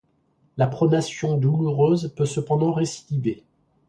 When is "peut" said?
2.15-2.25